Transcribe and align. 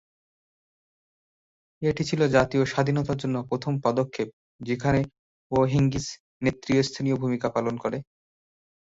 এটি 1.81 2.03
ছিল 2.09 2.21
জাতীয় 2.27 2.63
স্বাধীনতার 2.65 3.17
জন্য 3.17 3.35
প্রথম 3.49 3.73
পদক্ষেপ 3.85 4.27
যেখানে 4.61 4.99
ও’হিগিন্স 5.51 6.05
নেতৃত্তস্থানীয় 6.41 7.17
ভূমিকা 7.17 7.47
পালন 7.49 7.75
করেন। 7.77 8.01